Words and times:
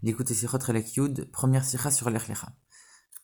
L'écoute 0.00 0.32
Sichot 0.32 0.58
Yud, 0.96 1.28
première 1.32 1.64
sikha 1.64 1.90
sur 1.90 2.08
l'Echlecha. 2.08 2.52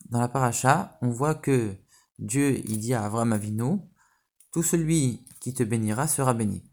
Dans 0.09 0.19
la 0.19 0.27
paracha, 0.27 0.97
on 1.01 1.09
voit 1.09 1.33
que 1.33 1.73
Dieu 2.19 2.59
il 2.67 2.79
dit 2.79 2.93
à 2.93 3.05
Avraham 3.05 3.31
Avinu, 3.31 3.79
tout 4.51 4.61
celui 4.61 5.25
qui 5.39 5.53
te 5.53 5.63
bénira 5.63 6.05
sera 6.07 6.33
béni. 6.33 6.63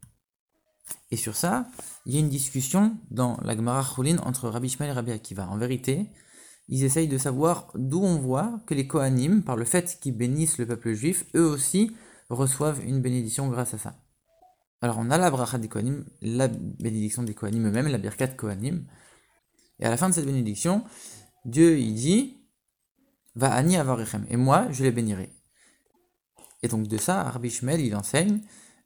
Et 1.12 1.16
sur 1.16 1.36
ça, 1.36 1.68
il 2.04 2.14
y 2.14 2.16
a 2.16 2.20
une 2.20 2.28
discussion 2.28 2.96
dans 3.12 3.38
la 3.42 3.54
Gemara 3.54 3.84
Choulin 3.84 4.18
entre 4.24 4.48
Rabbi 4.48 4.66
Ishmael 4.66 4.90
et 4.90 4.92
Rabbi 4.92 5.12
Akiva. 5.12 5.46
En 5.48 5.56
vérité, 5.56 6.10
ils 6.68 6.82
essayent 6.82 7.06
de 7.06 7.18
savoir 7.18 7.70
d'où 7.76 8.02
on 8.02 8.18
voit 8.18 8.60
que 8.66 8.74
les 8.74 8.88
Kohanim, 8.88 9.42
par 9.44 9.54
le 9.56 9.64
fait 9.64 10.00
qu'ils 10.00 10.16
bénissent 10.16 10.58
le 10.58 10.66
peuple 10.66 10.94
juif, 10.94 11.26
eux 11.36 11.46
aussi 11.46 11.96
reçoivent 12.28 12.84
une 12.84 13.00
bénédiction 13.00 13.46
grâce 13.48 13.74
à 13.74 13.78
ça. 13.78 13.94
Alors 14.80 14.98
on 14.98 15.12
a 15.12 15.18
la 15.18 15.30
bracha 15.30 15.58
des 15.58 15.68
Kohanim, 15.68 16.04
la 16.22 16.48
bénédiction 16.48 17.22
des 17.22 17.34
Kohanim 17.34 17.68
eux-mêmes, 17.68 17.86
la 17.86 17.98
birkat 17.98 18.28
Kohanim, 18.28 18.84
et 19.82 19.84
à 19.84 19.90
la 19.90 19.96
fin 19.96 20.08
de 20.08 20.14
cette 20.14 20.26
bénédiction, 20.26 20.84
Dieu 21.44 21.76
il 21.76 21.94
dit 21.94 22.36
Va 23.34 23.52
ani 23.52 23.76
avarechem. 23.76 24.24
Et 24.30 24.36
moi, 24.36 24.68
je 24.70 24.84
les 24.84 24.92
bénirai. 24.92 25.28
Et 26.62 26.68
donc 26.68 26.86
de 26.86 26.96
ça, 26.98 27.24
Rabbi 27.24 27.50
Shmuel, 27.50 27.80
il 27.80 27.96
enseigne 27.96 28.40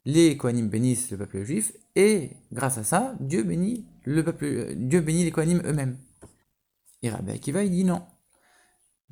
les 0.05 0.37
Kohanim 0.37 0.69
bénissent 0.69 1.11
le 1.11 1.17
peuple 1.17 1.43
juif, 1.43 1.73
et 1.97 2.31
grâce 2.53 2.77
à 2.77 2.85
ça, 2.85 3.13
Dieu 3.19 3.43
bénit, 3.43 3.85
le 4.05 4.23
peuple, 4.23 4.73
Dieu 4.77 5.01
bénit 5.01 5.25
les 5.25 5.31
Kohanim 5.31 5.61
eux-mêmes. 5.65 5.97
Et 7.03 7.09
Rabbi 7.09 7.33
Akiva, 7.33 7.61
il 7.61 7.71
dit 7.71 7.83
non. 7.83 8.01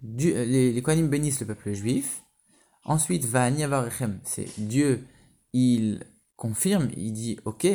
les, 0.02 0.72
les 0.72 0.81
Kohanim 0.81 1.09
bénissent 1.09 1.41
le 1.41 1.47
peuple 1.47 1.73
juif. 1.73 2.23
Ensuite, 2.86 3.25
va 3.25 3.44
ani 3.44 3.66
avarechem. 3.66 4.22
C'est 4.23 4.47
Dieu, 4.58 5.05
il 5.52 6.02
confirme, 6.38 6.89
il 6.95 7.11
dit 7.11 7.39
ok, 7.44 7.67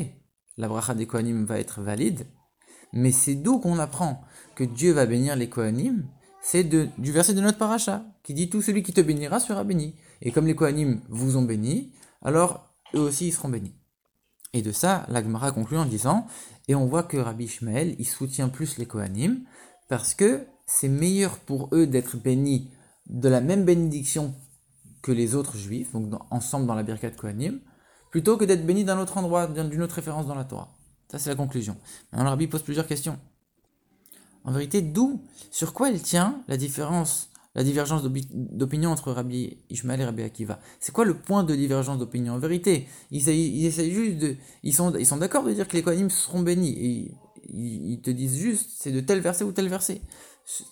la 0.56 0.68
bracha 0.68 0.94
des 0.94 1.06
Kohanim 1.06 1.44
va 1.44 1.60
être 1.60 1.82
valide. 1.82 2.24
Mais 2.92 3.12
c'est 3.12 3.36
d'où 3.36 3.58
qu'on 3.58 3.78
apprend 3.78 4.22
que 4.54 4.64
Dieu 4.64 4.92
va 4.92 5.06
bénir 5.06 5.36
les 5.36 5.48
Kohanim? 5.48 6.06
C'est 6.42 6.64
du 6.64 7.12
verset 7.12 7.34
de 7.34 7.40
notre 7.40 7.58
paracha, 7.58 8.04
qui 8.22 8.34
dit 8.34 8.48
Tout 8.48 8.62
celui 8.62 8.82
qui 8.82 8.92
te 8.92 9.00
bénira 9.00 9.40
sera 9.40 9.62
béni. 9.64 9.96
Et 10.22 10.32
comme 10.32 10.46
les 10.46 10.54
Kohanim 10.54 11.00
vous 11.08 11.36
ont 11.36 11.42
béni, 11.42 11.92
alors 12.22 12.74
eux 12.94 13.00
aussi 13.00 13.28
ils 13.28 13.32
seront 13.32 13.48
bénis. 13.48 13.74
Et 14.52 14.62
de 14.62 14.72
ça, 14.72 15.06
l'Agmara 15.08 15.52
conclut 15.52 15.78
en 15.78 15.84
disant 15.84 16.26
Et 16.68 16.74
on 16.74 16.86
voit 16.86 17.02
que 17.02 17.16
Rabbi 17.16 17.44
Ishmael, 17.44 17.94
il 17.98 18.06
soutient 18.06 18.48
plus 18.48 18.78
les 18.78 18.86
Kohanim, 18.86 19.44
parce 19.88 20.14
que 20.14 20.46
c'est 20.66 20.88
meilleur 20.88 21.38
pour 21.38 21.68
eux 21.72 21.86
d'être 21.86 22.16
bénis 22.16 22.70
de 23.06 23.28
la 23.28 23.40
même 23.40 23.64
bénédiction 23.64 24.34
que 25.02 25.12
les 25.12 25.34
autres 25.34 25.56
juifs, 25.56 25.92
donc 25.92 26.20
ensemble 26.30 26.66
dans 26.66 26.74
la 26.74 26.82
Birkat 26.82 27.10
Kohanim, 27.10 27.60
plutôt 28.10 28.36
que 28.36 28.44
d'être 28.44 28.66
bénis 28.66 28.84
d'un 28.84 28.98
autre 28.98 29.18
endroit, 29.18 29.46
d'une 29.46 29.82
autre 29.82 29.96
référence 29.96 30.26
dans 30.26 30.34
la 30.34 30.44
Torah. 30.44 30.68
Ça, 31.10 31.18
c'est 31.18 31.30
la 31.30 31.36
conclusion. 31.36 31.76
Maintenant, 32.12 32.24
le 32.24 32.30
rabbi 32.30 32.46
pose 32.46 32.62
plusieurs 32.62 32.86
questions. 32.86 33.18
En 34.44 34.52
vérité, 34.52 34.80
d'où, 34.80 35.22
sur 35.50 35.72
quoi 35.72 35.90
elle 35.90 36.00
tient 36.00 36.40
la 36.46 36.56
différence, 36.56 37.30
la 37.56 37.64
divergence 37.64 38.02
d'opinion 38.30 38.90
entre 38.90 39.10
Rabbi 39.10 39.58
Ishmael 39.70 40.00
et 40.00 40.04
Rabbi 40.04 40.22
Akiva? 40.22 40.60
C'est 40.78 40.92
quoi 40.92 41.04
le 41.04 41.14
point 41.14 41.42
de 41.42 41.54
divergence 41.56 41.98
d'opinion? 41.98 42.34
En 42.34 42.38
vérité, 42.38 42.86
ils, 43.10 43.22
juste 43.22 44.18
de. 44.18 44.36
Ils 44.62 44.72
sont, 44.72 44.94
ils 44.94 45.06
sont 45.06 45.16
d'accord 45.16 45.42
de 45.42 45.52
dire 45.52 45.66
que 45.66 45.76
les 45.76 45.82
Kohanim 45.82 46.10
seront 46.10 46.42
bénis. 46.42 46.76
Et 46.78 47.14
ils, 47.52 48.00
te 48.00 48.10
disent 48.10 48.36
juste, 48.36 48.70
c'est 48.78 48.92
de 48.92 49.00
tel 49.00 49.18
verset 49.18 49.42
ou 49.42 49.50
tel 49.50 49.68
verset. 49.68 50.00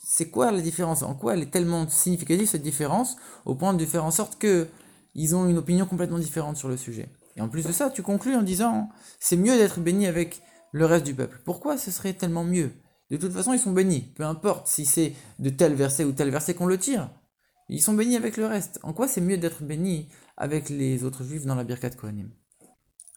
C'est 0.05 0.31
quoi 0.31 0.53
la 0.53 0.61
différence? 0.61 1.03
En 1.03 1.15
quoi 1.15 1.35
elle 1.35 1.43
est 1.43 1.51
tellement 1.51 1.89
significative 1.89 2.49
cette 2.49 2.63
différence 2.63 3.17
au 3.45 3.57
point 3.57 3.75
de 3.75 3.85
faire 3.85 4.05
en 4.05 4.13
sorte 4.13 4.39
que 4.39 4.69
ils 5.15 5.35
ont 5.35 5.49
une 5.49 5.59
opinion 5.59 5.85
complètement 5.85 6.19
différente 6.19 6.57
sur 6.57 6.69
le 6.69 6.77
sujet? 6.77 7.09
Et 7.39 7.41
en 7.41 7.49
plus 7.49 7.65
de 7.65 7.73
ça, 7.73 7.89
tu 7.89 8.03
conclus 8.03 8.35
en 8.35 8.43
disant 8.43 8.91
c'est 9.21 9.37
mieux 9.37 9.57
d'être 9.57 9.79
béni 9.81 10.07
avec 10.07 10.43
le 10.73 10.85
reste 10.85 11.07
du 11.07 11.15
peuple. 11.15 11.41
Pourquoi 11.45 11.79
ce 11.79 11.93
serait 11.93 12.13
tellement 12.13 12.45
mieux? 12.45 12.73
De 13.11 13.17
toute 13.17 13.33
façon, 13.33 13.53
ils 13.53 13.61
sont 13.61 13.73
bénis. 13.73 14.13
Peu 14.17 14.25
importe 14.25 14.67
si 14.67 14.85
c'est 14.85 15.15
de 15.39 15.49
tel 15.49 15.75
verset 15.75 16.05
ou 16.05 16.13
tel 16.13 16.31
verset 16.31 16.55
qu'on 16.55 16.67
le 16.67 16.79
tire. 16.79 17.09
Ils 17.69 17.81
sont 17.81 17.95
bénis 17.95 18.17
avec 18.17 18.37
le 18.37 18.47
reste. 18.47 18.81
En 18.83 18.93
quoi 18.93 19.07
c'est 19.07 19.21
mieux 19.21 19.39
d'être 19.39 19.63
béni 19.63 20.09
avec 20.37 20.69
les 20.69 21.05
autres 21.05 21.23
juifs 21.23 21.47
dans 21.47 21.55
la 21.55 21.63
Birkat 21.63 21.91
Kohanim? 21.91 22.31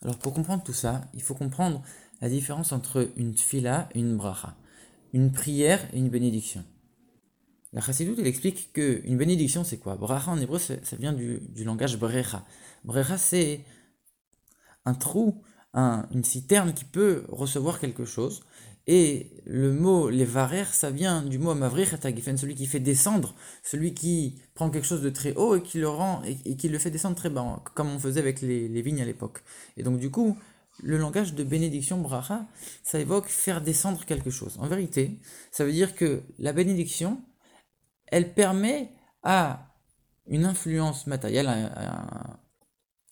Alors 0.04 0.20
pour 0.20 0.34
comprendre 0.34 0.64
tout 0.64 0.74
ça, 0.74 1.02
il 1.16 1.24
faut 1.24 1.36
comprendre 1.36 1.82
la 2.22 2.30
différence 2.30 2.72
entre 2.72 3.09
une 3.18 3.34
tfila 3.34 3.90
et 3.96 4.00
une 4.00 4.18
bracha. 4.18 4.56
Une 5.14 5.32
prière 5.32 5.84
et 5.94 5.98
une 5.98 6.09
bénédiction. 6.09 6.64
La 7.74 7.82
Chassidut, 7.82 8.16
elle 8.20 8.28
explique 8.28 8.72
qu'une 8.74 9.18
bénédiction, 9.18 9.64
c'est 9.64 9.78
quoi? 9.78 9.96
Bracha 9.96 10.30
en 10.30 10.40
hébreu, 10.40 10.59
ça, 10.59 10.76
vient 11.00 11.14
du, 11.14 11.40
du 11.50 11.64
langage 11.64 11.98
brecha. 11.98 12.46
Brecha, 12.84 13.18
c'est 13.18 13.62
un 14.86 14.94
trou, 14.94 15.42
une 15.74 16.24
citerne 16.24 16.74
qui 16.74 16.86
peut 16.86 17.25
recevoir 17.30 17.80
quelque 17.80 18.06
chose. 18.06 18.44
Et 18.88 19.42
le 19.46 19.72
mot 19.72 20.09
les 20.09 20.25
varer, 20.25 20.66
ça 20.66 20.90
vient 20.90 21.22
du 21.22 21.38
mot 21.38 21.53
mavrir 21.53 21.88
celui 22.02 22.56
qui 22.56 22.66
fait 22.66 22.80
descendre, 22.80 23.36
celui 23.64 23.94
qui 23.94 24.41
prend 24.56 24.70
quelque 24.72 24.88
chose 24.88 25.03
de 25.03 25.09
très 25.09 25.36
haut 25.36 25.56
et 25.56 25.62
qui 25.62 25.78
le 25.78 25.88
rend 25.88 26.24
et, 26.24 26.58
qui 26.58 26.68
le 26.68 26.80
fait 26.80 26.90
descendre 26.90 27.16
très 27.16 27.30
bas, 27.30 27.64
comme 27.75 27.90
on 27.90 28.00
faisait 28.00 28.20
avec 28.20 28.41
les, 28.41 28.81
vignes 28.81 29.02
à 29.02 29.06
l'époque. 29.06 29.44
Et 29.78 29.84
donc 29.84 30.00
du 30.00 30.09
coup, 30.09 30.36
le 30.81 30.97
langage 30.97 31.36
de 31.36 31.44
bénédiction 31.44 32.00
bracha, 32.00 32.47
ça 32.84 33.00
évoque 33.00 33.28
faire 33.28 33.62
descendre 33.62 34.03
quelque 34.06 34.31
chose. 34.31 34.58
En 34.59 34.68
vérité, 34.68 35.20
ça 35.52 35.64
veut 35.64 35.72
dire 35.72 35.96
que 35.96 36.24
la 36.40 36.52
bénédiction, 36.52 37.22
elle 38.08 38.34
permet 38.34 38.91
à 39.22 39.68
une 40.28 40.44
influence 40.44 41.06
matérielle, 41.06 41.47
à 41.47 42.40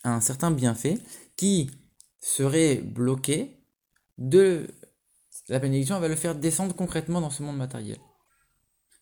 un 0.03 0.21
certain 0.21 0.49
bienfait, 0.49 0.97
qui 1.39 1.71
serait 2.19 2.75
bloqué 2.75 3.63
de 4.17 4.67
la 5.47 5.59
bénédiction, 5.59 5.97
va 5.97 6.09
le 6.09 6.17
faire 6.17 6.35
descendre 6.35 6.75
concrètement 6.75 7.21
dans 7.21 7.29
ce 7.29 7.43
monde 7.43 7.55
matériel. 7.55 7.97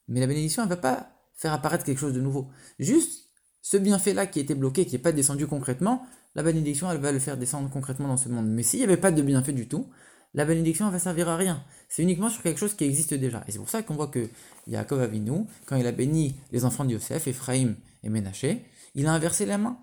Mais 0.08 0.20
la 0.20 0.28
bénédiction, 0.28 0.62
elle 0.62 0.70
va 0.70 0.78
pas 0.78 1.10
faire 1.34 1.52
apparaître 1.52 1.84
quelque 1.84 1.98
chose 1.98 2.14
de 2.14 2.22
nouveau. 2.22 2.48
Juste 2.78 3.32
ce 3.64 3.76
bienfait-là 3.78 4.28
qui 4.28 4.40
était 4.40 4.54
bloqué, 4.54 4.86
qui 4.86 4.92
n'est 4.92 5.02
pas 5.02 5.14
descendu 5.14 5.48
concrètement, 5.48 6.06
la 6.36 6.44
bénédiction, 6.44 6.92
elle 6.92 7.00
va 7.00 7.12
le 7.12 7.18
faire 7.18 7.38
descendre 7.38 7.72
concrètement 7.72 8.08
dans 8.08 8.18
ce 8.18 8.30
monde. 8.30 8.48
Mais 8.48 8.62
s'il 8.62 8.82
n'y 8.82 8.86
avait 8.86 8.98
pas 8.98 9.10
de 9.10 9.24
bienfait 9.24 9.52
du 9.52 9.68
tout, 9.68 9.90
la 10.36 10.46
bénédiction, 10.46 10.86
elle 10.86 10.94
va 10.94 11.00
servir 11.00 11.30
à 11.30 11.38
rien. 11.38 11.66
C'est 11.90 12.04
uniquement 12.04 12.30
sur 12.30 12.44
quelque 12.44 12.60
chose 12.60 12.76
qui 12.76 12.84
existe 12.84 13.16
déjà. 13.16 13.44
Et 13.48 13.52
c'est 13.52 13.58
pour 13.58 13.70
ça 13.70 13.82
qu'on 13.82 13.96
voit 13.96 14.10
que 14.10 14.30
Yaakov 14.68 15.02
Avinu, 15.02 15.48
quand 15.66 15.76
il 15.76 15.88
a 15.88 15.92
béni 15.92 16.36
les 16.52 16.66
enfants 16.66 16.86
de 16.86 16.92
Yosef, 16.92 17.26
Ephraim 17.26 17.74
et 18.04 18.10
Ménaché, 18.10 18.64
il 18.94 19.08
a 19.08 19.14
inversé 19.14 19.48
la 19.48 19.58
main. 19.58 19.80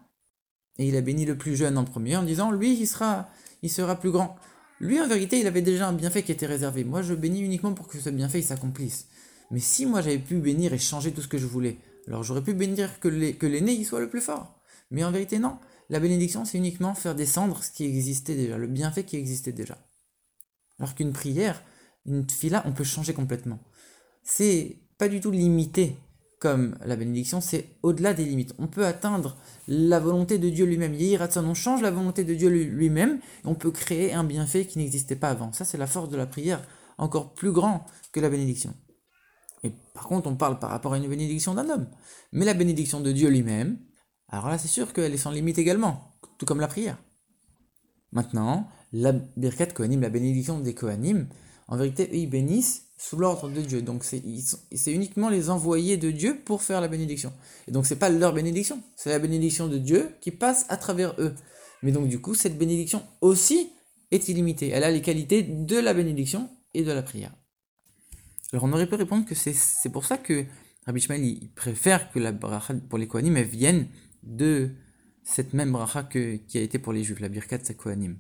Et 0.79 0.89
il 0.89 0.97
a 0.97 1.01
béni 1.01 1.25
le 1.25 1.37
plus 1.37 1.57
jeune 1.57 1.79
en 1.79 1.85
premier 1.85 2.17
en 2.17 2.23
disant 2.23 2.51
lui 2.51 2.79
il 2.79 2.87
sera 2.87 3.29
il 3.63 3.71
sera 3.71 3.97
plus 3.97 4.11
grand. 4.11 4.37
Lui 4.81 5.01
en 5.01 5.07
vérité 5.07 5.39
il 5.39 5.47
avait 5.47 5.63
déjà 5.63 5.89
un 5.89 5.93
bienfait 5.93 6.23
qui 6.23 6.33
était 6.33 6.47
réservé. 6.47 6.85
Moi 6.85 7.03
je 7.03 7.15
bénis 7.15 7.41
uniquement 7.41 7.73
pour 7.73 7.87
que 7.87 7.99
ce 7.99 8.11
bienfait 8.11 8.43
s'accomplisse. 8.43 9.09
Mais 9.51 9.61
si 9.61 9.87
moi 9.87 10.01
j'avais 10.01 10.19
pu 10.19 10.37
bénir 10.37 10.73
et 10.73 10.79
changer 10.79 11.13
tout 11.13 11.23
ce 11.23 11.29
que 11.29 11.39
je 11.39 11.47
voulais, 11.47 11.79
alors 12.07 12.23
j'aurais 12.23 12.43
pu 12.43 12.55
bénir 12.55 12.99
que 13.01 13.09
l'aîné 13.09 13.73
il 13.73 13.85
soit 13.85 14.01
le 14.01 14.09
plus 14.09 14.21
fort. 14.21 14.61
Mais 14.91 15.05
en 15.05 15.11
vérité 15.11 15.39
non. 15.39 15.59
La 15.91 16.01
bénédiction 16.01 16.45
c'est 16.45 16.59
uniquement 16.59 16.95
faire 16.95 17.15
descendre 17.15 17.63
ce 17.63 17.71
qui 17.71 17.85
existait 17.85 18.35
déjà, 18.35 18.57
le 18.57 18.67
bienfait 18.67 19.05
qui 19.05 19.17
existait 19.17 19.53
déjà. 19.53 19.79
Alors 20.79 20.95
qu'une 20.95 21.13
prière, 21.13 21.63
une 22.07 22.29
fila, 22.29 22.63
on 22.67 22.73
peut 22.73 22.85
changer 22.85 23.15
complètement. 23.15 23.61
C'est 24.23 24.79
pas 24.99 25.09
du 25.09 25.21
tout 25.21 25.31
limité 25.31 25.97
comme 26.45 26.77
la 26.85 26.95
bénédiction, 26.95 27.41
c'est 27.41 27.71
au-delà 27.83 28.13
des 28.13 28.27
limites. 28.27 28.55
On 28.59 28.67
peut 28.67 28.85
atteindre 28.85 29.35
la 29.67 29.99
volonté 29.99 30.37
de 30.37 30.51
Dieu 30.51 30.67
lui-même. 30.67 30.95
on 31.37 31.55
change 31.55 31.81
la 31.81 31.91
volonté 31.91 32.23
de 32.23 32.35
Dieu 32.35 32.51
lui-même, 32.51 33.19
on 33.47 33.55
peut 33.55 33.71
créer 33.71 34.13
un 34.13 34.25
bienfait 34.25 34.67
qui 34.67 34.77
n'existait 34.77 35.17
pas 35.17 35.31
avant. 35.31 35.55
Ça, 35.55 35.65
c'est 35.65 35.79
la 35.79 35.87
force 35.87 36.11
de 36.11 36.19
la 36.19 36.27
prière, 36.27 36.61
encore 36.99 37.33
plus 37.33 37.51
grand 37.51 37.87
que 38.13 38.21
la 38.21 38.29
bénédiction. 38.29 38.75
Et 39.63 39.73
par 39.95 40.07
contre, 40.07 40.29
on 40.29 40.37
parle 40.37 40.59
par 40.59 40.69
rapport 40.69 40.93
à 40.93 40.99
une 40.99 41.09
bénédiction 41.09 41.55
d'un 41.55 41.71
homme. 41.71 41.87
Mais 42.33 42.45
la 42.45 42.53
bénédiction 42.53 43.01
de 43.01 43.11
Dieu 43.11 43.31
lui-même, 43.31 43.79
alors 44.29 44.51
là, 44.51 44.59
c'est 44.59 44.69
sûr 44.69 44.93
qu'elle 44.93 45.15
est 45.15 45.17
sans 45.17 45.31
limite 45.31 45.57
également, 45.57 46.15
tout 46.37 46.45
comme 46.45 46.61
la 46.61 46.69
prière. 46.69 46.99
Maintenant, 48.13 48.69
la 48.93 49.13
Birkat 49.13 49.69
Kohanim, 49.69 50.03
la 50.03 50.11
bénédiction 50.11 50.61
des 50.61 50.75
Kohanim, 50.75 51.27
en 51.69 51.77
vérité, 51.77 52.09
ils 52.13 52.29
bénissent 52.29 52.85
sous 52.97 53.17
l'ordre 53.17 53.49
de 53.49 53.61
Dieu. 53.61 53.83
Donc 53.83 54.05
c'est 54.05 54.93
uniquement 54.93 55.29
les 55.29 55.51
envoyés 55.51 55.97
de 55.97 56.11
Dieu 56.11 56.39
pour 56.45 56.63
faire 56.63 56.81
la 56.81 56.89
bénédiction. 56.89 57.33
Et 57.69 57.73
donc 57.73 57.87
c'est 57.87 57.99
pas 57.99 58.11
leur 58.11 58.33
bénédiction, 58.33 58.83
c'est 58.97 59.11
la 59.11 59.19
bénédiction 59.19 59.69
de 59.69 59.79
Dieu 59.79 60.11
qui 60.21 60.31
passe 60.31 60.67
à 60.69 60.77
travers 60.77 61.15
eux. 61.19 61.35
Mais 61.83 61.93
donc 61.93 62.09
du 62.09 62.21
coup, 62.21 62.35
cette 62.35 62.59
bénédiction 62.59 63.03
aussi 63.21 63.71
est 64.11 64.29
illimitée. 64.29 64.69
Elle 64.69 64.85
a 64.85 64.91
les 64.91 65.03
qualités 65.03 65.43
de 65.43 65.77
la 65.77 65.95
bénédiction 65.95 66.49
et 66.73 66.83
de 66.83 66.93
la 66.93 67.03
prière. 67.03 67.35
Alors 68.53 68.65
on 68.65 68.73
aurait 68.73 68.87
pu 68.87 68.95
répondre 68.95 69.27
que 69.27 69.35
c'est 69.35 69.91
pour 69.91 70.05
ça 70.05 70.17
que 70.17 70.45
Rabbi 70.87 71.01
Shmuel 71.01 71.25
il 71.25 71.51
préfère 71.53 72.11
que 72.11 72.19
la 72.19 72.31
bracha 72.33 72.75
pour 72.89 72.99
les 72.99 73.09
Kohanim 73.09 73.41
vienne 73.43 73.89
de 74.23 74.71
cette 75.25 75.55
même 75.55 75.73
bracha 75.73 76.05
qui 76.05 76.59
a 76.59 76.61
été 76.61 76.79
pour 76.79 76.93
les 76.93 77.03
Juifs, 77.03 77.21
la 77.21 77.29
birkat 77.29 77.59
Kohanim. 77.77 78.17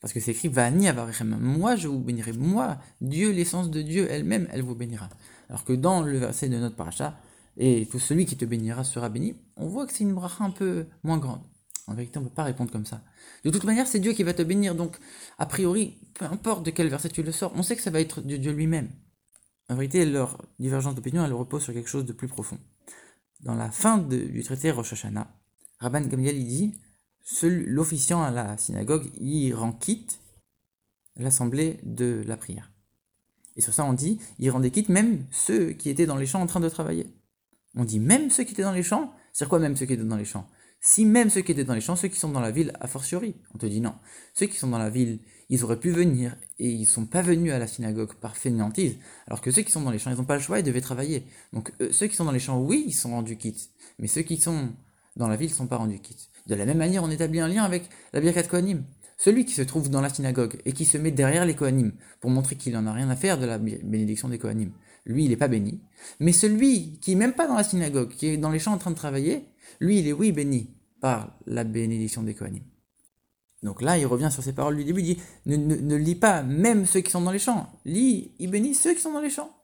Parce 0.00 0.12
que 0.12 0.20
c'est 0.20 0.30
écrit 0.30 0.48
Vani 0.48 0.88
avarichem. 0.88 1.36
Moi, 1.38 1.76
je 1.76 1.88
vous 1.88 1.98
bénirai. 1.98 2.32
Moi, 2.32 2.78
Dieu, 3.00 3.30
l'essence 3.30 3.70
de 3.70 3.82
Dieu 3.82 4.06
elle-même, 4.10 4.48
elle 4.50 4.62
vous 4.62 4.74
bénira. 4.74 5.08
Alors 5.48 5.64
que 5.64 5.72
dans 5.72 6.02
le 6.02 6.16
verset 6.16 6.48
de 6.48 6.56
notre 6.56 6.76
paracha, 6.76 7.18
et 7.56 7.86
tout 7.90 7.98
celui 7.98 8.24
qui 8.24 8.36
te 8.36 8.44
bénira 8.44 8.84
sera 8.84 9.08
béni, 9.08 9.34
on 9.56 9.66
voit 9.66 9.86
que 9.86 9.92
c'est 9.92 10.04
une 10.04 10.14
bracha 10.14 10.44
un 10.44 10.50
peu 10.50 10.86
moins 11.02 11.18
grande. 11.18 11.42
En 11.86 11.94
vérité, 11.94 12.18
on 12.18 12.22
ne 12.22 12.28
peut 12.28 12.34
pas 12.34 12.44
répondre 12.44 12.70
comme 12.70 12.86
ça. 12.86 13.02
De 13.44 13.50
toute 13.50 13.64
manière, 13.64 13.86
c'est 13.86 13.98
Dieu 13.98 14.12
qui 14.12 14.22
va 14.22 14.32
te 14.32 14.42
bénir. 14.42 14.74
Donc, 14.74 14.96
a 15.38 15.46
priori, 15.46 15.98
peu 16.14 16.24
importe 16.24 16.64
de 16.64 16.70
quel 16.70 16.88
verset 16.88 17.08
tu 17.08 17.22
le 17.22 17.32
sors, 17.32 17.52
on 17.56 17.62
sait 17.62 17.76
que 17.76 17.82
ça 17.82 17.90
va 17.90 18.00
être 18.00 18.20
de 18.20 18.36
Dieu 18.36 18.52
lui-même. 18.52 18.88
En 19.68 19.74
vérité, 19.74 20.06
leur 20.06 20.40
divergence 20.58 20.94
d'opinion, 20.94 21.24
elle 21.24 21.32
repose 21.32 21.62
sur 21.62 21.74
quelque 21.74 21.88
chose 21.88 22.04
de 22.04 22.12
plus 22.12 22.28
profond. 22.28 22.58
Dans 23.40 23.54
la 23.54 23.70
fin 23.70 23.98
du 23.98 24.42
traité 24.42 24.70
Rosh 24.70 24.92
Hashanah, 24.92 25.28
Rabban 25.78 26.02
Gamliel 26.02 26.44
dit 26.44 26.74
l'officiant 27.42 28.22
à 28.22 28.30
la 28.30 28.56
synagogue, 28.58 29.10
il 29.20 29.52
rend 29.54 29.72
quitte 29.72 30.20
l'assemblée 31.16 31.80
de 31.82 32.22
la 32.26 32.36
prière. 32.36 32.70
Et 33.56 33.60
sur 33.60 33.74
ça, 33.74 33.84
on 33.84 33.92
dit, 33.92 34.18
il 34.38 34.50
rendait 34.50 34.70
quitte 34.70 34.88
même 34.88 35.26
ceux 35.30 35.72
qui 35.72 35.90
étaient 35.90 36.06
dans 36.06 36.16
les 36.16 36.26
champs 36.26 36.40
en 36.40 36.46
train 36.46 36.60
de 36.60 36.68
travailler. 36.68 37.06
On 37.76 37.84
dit 37.84 38.00
même 38.00 38.30
ceux 38.30 38.44
qui 38.44 38.52
étaient 38.52 38.62
dans 38.62 38.72
les 38.72 38.82
champs 38.82 39.12
C'est 39.32 39.48
quoi 39.48 39.58
même 39.58 39.76
ceux 39.76 39.86
qui 39.86 39.92
étaient 39.92 40.02
dans 40.02 40.16
les 40.16 40.24
champs? 40.24 40.48
Si 40.80 41.04
même 41.04 41.28
ceux 41.28 41.42
qui 41.42 41.52
étaient 41.52 41.64
dans 41.64 41.74
les 41.74 41.80
champs, 41.82 41.94
ceux 41.94 42.08
qui 42.08 42.18
sont 42.18 42.30
dans 42.30 42.40
la 42.40 42.50
ville, 42.50 42.72
a 42.80 42.88
fortiori, 42.88 43.34
on 43.54 43.58
te 43.58 43.66
dit 43.66 43.82
non. 43.82 43.94
Ceux 44.34 44.46
qui 44.46 44.56
sont 44.56 44.68
dans 44.68 44.78
la 44.78 44.88
ville, 44.88 45.18
ils 45.50 45.62
auraient 45.62 45.78
pu 45.78 45.90
venir 45.90 46.36
et 46.58 46.70
ils 46.70 46.80
ne 46.80 46.86
sont 46.86 47.04
pas 47.04 47.20
venus 47.20 47.52
à 47.52 47.58
la 47.58 47.66
synagogue 47.66 48.14
par 48.14 48.36
fainéantise, 48.36 48.96
alors 49.26 49.42
que 49.42 49.50
ceux 49.50 49.62
qui 49.62 49.72
sont 49.72 49.82
dans 49.82 49.90
les 49.90 49.98
champs, 49.98 50.10
ils 50.10 50.16
n'ont 50.16 50.24
pas 50.24 50.36
le 50.36 50.40
choix, 50.40 50.58
ils 50.58 50.64
devaient 50.64 50.80
travailler. 50.80 51.26
Donc 51.52 51.72
ceux 51.90 52.06
qui 52.06 52.16
sont 52.16 52.24
dans 52.24 52.32
les 52.32 52.38
champs, 52.38 52.58
oui, 52.58 52.84
ils 52.86 52.94
sont 52.94 53.10
rendus 53.10 53.36
quittes, 53.36 53.70
mais 53.98 54.06
ceux 54.06 54.22
qui 54.22 54.38
sont 54.38 54.70
dans 55.20 55.28
la 55.28 55.36
ville 55.36 55.50
sont 55.50 55.66
pas 55.66 55.76
rendus 55.76 56.00
quittes. 56.00 56.30
De 56.46 56.54
la 56.54 56.64
même 56.64 56.78
manière, 56.78 57.04
on 57.04 57.10
établit 57.10 57.40
un 57.40 57.48
lien 57.48 57.62
avec 57.62 57.84
la 58.12 58.20
Birkat 58.20 58.44
Kohanim. 58.44 58.84
Celui 59.18 59.44
qui 59.44 59.52
se 59.52 59.60
trouve 59.62 59.90
dans 59.90 60.00
la 60.00 60.08
synagogue 60.08 60.58
et 60.64 60.72
qui 60.72 60.86
se 60.86 60.96
met 60.96 61.10
derrière 61.10 61.44
les 61.44 61.54
Kohanim 61.54 61.92
pour 62.20 62.30
montrer 62.30 62.56
qu'il 62.56 62.72
n'en 62.72 62.86
a 62.86 62.92
rien 62.92 63.10
à 63.10 63.16
faire 63.16 63.38
de 63.38 63.44
la 63.44 63.58
bénédiction 63.58 64.28
des 64.28 64.38
Kohanim, 64.38 64.72
lui, 65.04 65.24
il 65.26 65.28
n'est 65.28 65.36
pas 65.36 65.48
béni. 65.48 65.82
Mais 66.20 66.32
celui 66.32 66.98
qui 67.00 67.10
n'est 67.10 67.18
même 67.18 67.34
pas 67.34 67.46
dans 67.46 67.54
la 67.54 67.64
synagogue, 67.64 68.08
qui 68.08 68.28
est 68.28 68.36
dans 68.38 68.50
les 68.50 68.58
champs 68.58 68.72
en 68.72 68.78
train 68.78 68.90
de 68.90 68.96
travailler, 68.96 69.44
lui, 69.78 69.98
il 69.98 70.08
est 70.08 70.12
oui 70.12 70.32
béni 70.32 70.74
par 71.02 71.38
la 71.46 71.64
bénédiction 71.64 72.22
des 72.22 72.34
Kohanim. 72.34 72.62
Donc 73.62 73.82
là, 73.82 73.98
il 73.98 74.06
revient 74.06 74.30
sur 74.32 74.42
ses 74.42 74.54
paroles 74.54 74.76
du 74.76 74.84
début, 74.84 75.02
il 75.02 75.16
dit 75.16 75.22
ne, 75.44 75.56
ne, 75.56 75.96
lis 75.96 76.14
pas 76.14 76.42
même 76.42 76.86
ceux 76.86 77.00
qui 77.00 77.10
sont 77.10 77.20
dans 77.20 77.30
les 77.30 77.38
champs, 77.38 77.68
lis, 77.84 78.32
il 78.38 78.50
bénit 78.50 78.74
ceux 78.74 78.94
qui 78.94 79.02
sont 79.02 79.12
dans 79.12 79.20
les 79.20 79.28
champs. 79.28 79.54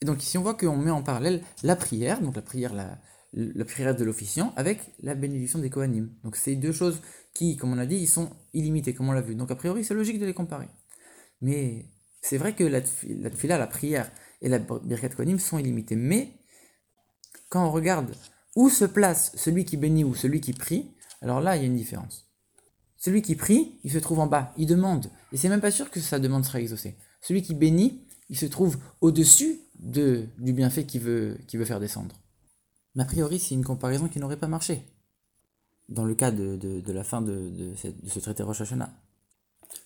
Et 0.00 0.06
donc 0.06 0.22
ici, 0.22 0.38
on 0.38 0.42
voit 0.42 0.54
qu'on 0.54 0.76
met 0.76 0.90
en 0.90 1.02
parallèle 1.02 1.42
la 1.62 1.76
prière, 1.76 2.22
donc 2.22 2.34
la 2.34 2.40
prière, 2.40 2.72
la, 2.72 2.98
la 3.32 3.64
prière 3.64 3.94
de 3.94 4.04
l'officiant 4.04 4.52
avec 4.56 4.80
la 5.00 5.14
bénédiction 5.14 5.58
des 5.58 5.70
Kohanim. 5.70 6.10
Donc 6.24 6.36
c'est 6.36 6.56
deux 6.56 6.72
choses 6.72 7.00
qui, 7.34 7.56
comme 7.56 7.72
on 7.72 7.78
a 7.78 7.86
dit, 7.86 7.96
ils 7.96 8.08
sont 8.08 8.30
illimitées, 8.54 8.94
comme 8.94 9.08
on 9.08 9.12
l'a 9.12 9.20
vu. 9.20 9.34
Donc 9.34 9.50
a 9.50 9.56
priori, 9.56 9.84
c'est 9.84 9.94
logique 9.94 10.18
de 10.18 10.26
les 10.26 10.34
comparer. 10.34 10.68
Mais 11.40 11.86
c'est 12.22 12.38
vrai 12.38 12.54
que 12.54 12.64
la, 12.64 12.80
la 12.80 13.58
la 13.58 13.66
prière 13.66 14.10
et 14.40 14.48
la 14.48 14.58
Birkat 14.58 15.10
Kohanim 15.10 15.38
sont 15.38 15.58
illimitées. 15.58 15.96
Mais 15.96 16.32
quand 17.48 17.66
on 17.66 17.70
regarde 17.70 18.14
où 18.56 18.70
se 18.70 18.84
place 18.84 19.32
celui 19.36 19.64
qui 19.64 19.76
bénit 19.76 20.04
ou 20.04 20.14
celui 20.14 20.40
qui 20.40 20.52
prie, 20.52 20.94
alors 21.20 21.40
là, 21.40 21.56
il 21.56 21.60
y 21.60 21.64
a 21.64 21.66
une 21.66 21.76
différence. 21.76 22.28
Celui 22.96 23.22
qui 23.22 23.36
prie, 23.36 23.78
il 23.84 23.92
se 23.92 23.98
trouve 23.98 24.18
en 24.18 24.26
bas, 24.26 24.52
il 24.56 24.66
demande. 24.66 25.10
Et 25.32 25.36
c'est 25.36 25.48
même 25.48 25.60
pas 25.60 25.70
sûr 25.70 25.90
que 25.90 26.00
sa 26.00 26.18
demande 26.18 26.44
sera 26.44 26.60
exaucée. 26.60 26.96
Celui 27.20 27.42
qui 27.42 27.54
bénit, 27.54 28.06
il 28.28 28.36
se 28.36 28.46
trouve 28.46 28.78
au-dessus 29.00 29.60
de, 29.78 30.26
du 30.38 30.52
bienfait 30.52 30.84
qu'il 30.84 31.00
veut, 31.00 31.38
veut 31.52 31.64
faire 31.64 31.80
descendre. 31.80 32.16
Mais 32.98 33.04
a 33.04 33.06
priori, 33.06 33.38
c'est 33.38 33.54
une 33.54 33.62
comparaison 33.62 34.08
qui 34.08 34.18
n'aurait 34.18 34.36
pas 34.36 34.48
marché 34.48 34.82
dans 35.88 36.04
le 36.04 36.16
cas 36.16 36.32
de, 36.32 36.82
la 36.88 37.04
fin 37.04 37.22
de, 37.22 37.72
ce 37.76 38.18
traité 38.18 38.42
Rosh 38.42 38.60
Hashanah. 38.60 38.90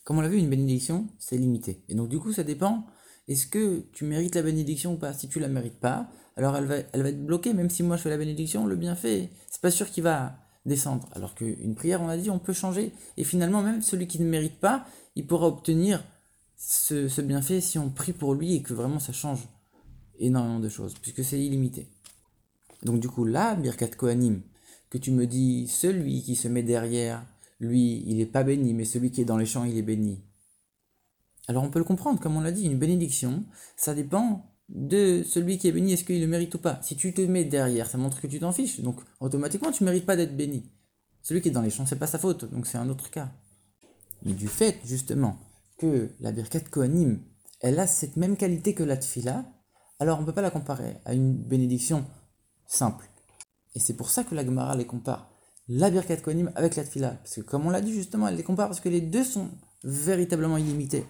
Comme 0.02 0.16
on 0.16 0.22
l'a 0.22 0.30
vu, 0.30 0.38
une 0.38 0.48
bénédiction, 0.48 1.06
c'est 1.18 1.36
limité. 1.36 1.84
Et 1.90 1.94
donc 1.94 2.08
du 2.08 2.18
coup, 2.18 2.32
ça 2.32 2.42
dépend, 2.42 2.86
est-ce 3.28 3.46
que 3.46 3.84
tu 3.92 4.06
mérites 4.06 4.34
la 4.34 4.40
bénédiction 4.40 4.94
ou 4.94 4.96
pas? 4.96 5.12
Si 5.12 5.28
tu 5.28 5.40
la 5.40 5.48
mérites 5.48 5.78
pas, 5.78 6.08
alors 6.36 6.56
elle 6.56 6.64
va, 6.64 6.76
être 6.78 7.26
bloquée, 7.26 7.52
même 7.52 7.68
si 7.68 7.82
moi 7.82 7.98
je 7.98 8.02
fais 8.02 8.08
la 8.08 8.16
bénédiction, 8.16 8.64
le 8.64 8.76
bienfait, 8.76 9.28
c'est 9.50 9.60
pas 9.60 9.70
sûr 9.70 9.90
qu'il 9.90 10.04
va 10.04 10.38
descendre. 10.64 11.10
Alors 11.12 11.34
qu'une 11.34 11.74
prière, 11.74 12.00
on 12.00 12.08
a 12.08 12.16
dit, 12.16 12.30
on 12.30 12.38
peut 12.38 12.54
changer. 12.54 12.94
Et 13.18 13.24
finalement, 13.24 13.62
même 13.62 13.82
celui 13.82 14.06
qui 14.06 14.20
ne 14.20 14.26
mérite 14.26 14.58
pas, 14.58 14.86
il 15.16 15.26
pourra 15.26 15.48
obtenir 15.48 16.02
ce 16.56 17.20
bienfait 17.20 17.60
si 17.60 17.78
on 17.78 17.90
prie 17.90 18.14
pour 18.14 18.32
lui 18.32 18.54
et 18.54 18.62
que 18.62 18.72
vraiment 18.72 19.00
ça 19.00 19.12
change 19.12 19.46
énormément 20.18 20.60
de 20.60 20.70
choses, 20.70 20.94
puisque 20.94 21.22
c'est 21.22 21.38
illimité. 21.38 21.91
Donc 22.82 23.00
du 23.00 23.08
coup, 23.08 23.24
là, 23.24 23.54
Birkat 23.54 23.88
Kohanim, 23.88 24.42
que 24.90 24.98
tu 24.98 25.10
me 25.10 25.26
dis, 25.26 25.68
celui 25.68 26.22
qui 26.22 26.36
se 26.36 26.48
met 26.48 26.62
derrière, 26.62 27.24
lui, 27.60 28.02
il 28.06 28.16
n'est 28.16 28.26
pas 28.26 28.42
béni, 28.42 28.74
mais 28.74 28.84
celui 28.84 29.10
qui 29.10 29.20
est 29.20 29.24
dans 29.24 29.36
les 29.36 29.46
champs, 29.46 29.64
il 29.64 29.76
est 29.78 29.82
béni. 29.82 30.22
Alors 31.48 31.64
on 31.64 31.70
peut 31.70 31.78
le 31.78 31.84
comprendre, 31.84 32.20
comme 32.20 32.36
on 32.36 32.40
l'a 32.40 32.52
dit, 32.52 32.66
une 32.66 32.78
bénédiction, 32.78 33.44
ça 33.76 33.94
dépend 33.94 34.52
de 34.68 35.22
celui 35.24 35.58
qui 35.58 35.68
est 35.68 35.72
béni, 35.72 35.92
est-ce 35.92 36.04
qu'il 36.04 36.20
le 36.20 36.26
mérite 36.26 36.54
ou 36.54 36.58
pas. 36.58 36.80
Si 36.82 36.96
tu 36.96 37.12
te 37.12 37.20
mets 37.20 37.44
derrière, 37.44 37.88
ça 37.88 37.98
montre 37.98 38.20
que 38.20 38.26
tu 38.26 38.40
t'en 38.40 38.52
fiches, 38.52 38.80
donc 38.80 39.00
automatiquement 39.20 39.70
tu 39.70 39.82
ne 39.84 39.88
mérites 39.88 40.06
pas 40.06 40.16
d'être 40.16 40.36
béni. 40.36 40.70
Celui 41.22 41.40
qui 41.40 41.48
est 41.48 41.52
dans 41.52 41.62
les 41.62 41.70
champs, 41.70 41.86
c'est 41.86 41.98
pas 41.98 42.06
sa 42.06 42.18
faute, 42.18 42.50
donc 42.50 42.66
c'est 42.66 42.78
un 42.78 42.88
autre 42.88 43.10
cas. 43.10 43.30
Mais 44.24 44.32
du 44.32 44.48
fait, 44.48 44.78
justement, 44.84 45.38
que 45.78 46.10
la 46.20 46.32
Birkat 46.32 46.60
Kohanim, 46.60 47.20
elle 47.60 47.78
a 47.78 47.86
cette 47.86 48.16
même 48.16 48.36
qualité 48.36 48.74
que 48.74 48.82
la 48.82 48.96
Tfila, 48.96 49.44
alors 49.98 50.18
on 50.18 50.22
ne 50.22 50.26
peut 50.26 50.32
pas 50.32 50.42
la 50.42 50.50
comparer 50.50 50.96
à 51.04 51.14
une 51.14 51.34
bénédiction 51.34 52.04
simple. 52.72 53.08
Et 53.74 53.80
c'est 53.80 53.94
pour 53.94 54.10
ça 54.10 54.24
que 54.24 54.34
la 54.34 54.44
Gemara 54.44 54.74
les 54.76 54.86
compare, 54.86 55.30
la 55.68 55.90
Birkat 55.90 56.16
Kohanim 56.16 56.50
avec 56.54 56.76
la 56.76 56.84
Tfila. 56.84 57.10
Parce 57.10 57.36
que 57.36 57.40
comme 57.40 57.66
on 57.66 57.70
l'a 57.70 57.80
dit 57.80 57.92
justement, 57.92 58.28
elle 58.28 58.36
les 58.36 58.42
compare 58.42 58.68
parce 58.68 58.80
que 58.80 58.88
les 58.88 59.00
deux 59.00 59.24
sont 59.24 59.50
véritablement 59.84 60.56
illimités. 60.56 61.04